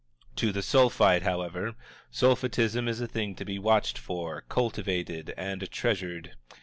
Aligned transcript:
To 0.37 0.51
the 0.51 0.63
Sulphite, 0.63 1.21
however, 1.21 1.75
Sulphitism 2.09 2.87
is 2.87 2.99
a 3.01 3.07
thing 3.07 3.35
to 3.35 3.45
be 3.45 3.59
watched 3.59 3.99
for, 3.99 4.41
cultivated, 4.49 5.31
and 5.37 5.69
treasured. 5.69 6.31